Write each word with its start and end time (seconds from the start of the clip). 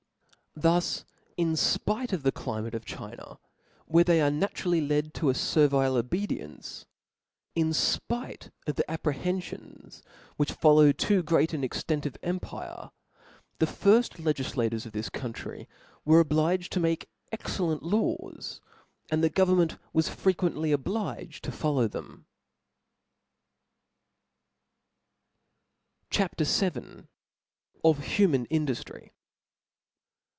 Thus, 0.53 1.05
in 1.37 1.53
fpite 1.53 2.11
of 2.11 2.23
the 2.23 2.31
climate 2.33 2.75
of 2.75 2.83
China, 2.83 3.39
where 3.85 4.03
they 4.03 4.21
are 4.21 4.29
naturally 4.29 4.81
led 4.81 5.13
to 5.13 5.29
a 5.29 5.33
fervile 5.33 5.95
obedience, 5.95 6.85
in 7.55 7.69
fpite 7.69 8.51
of 8.67 8.75
the 8.75 8.83
apprehenfions 8.89 10.01
which 10.35 10.51
follow 10.51 10.91
too 10.91 11.23
great 11.23 11.53
an 11.53 11.63
extent 11.63 12.05
of 12.05 12.17
empire, 12.21 12.91
the 13.59 13.65
firft 13.65 14.17
legiilators 14.17 14.85
of 14.85 14.91
this 14.91 15.07
country 15.07 15.69
were 16.03 16.19
obliged 16.19 16.73
to. 16.73 16.81
make 16.81 17.07
excellent 17.31 17.81
laws, 17.81 18.59
and 19.09 19.23
the 19.23 19.29
government 19.29 19.77
was 19.93 20.09
frequently 20.09 20.73
obliged 20.73 21.45
to 21.45 21.53
follow 21.53 21.87
them. 21.87 22.25
CHAP. 26.09 26.37
VIL 26.37 27.07
Of 27.85 28.03
human 28.03 28.47
Indujiry. 28.49 29.11